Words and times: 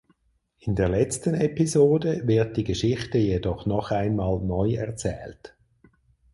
In 0.61 0.73
der 0.75 0.89
letzten 0.89 1.35
Episode 1.35 2.23
wird 2.27 2.57
die 2.57 2.63
Geschichte 2.63 3.19
jedoch 3.19 3.67
noch 3.67 3.91
einmal 3.91 4.39
neu 4.39 4.73
erzählt. 4.73 5.55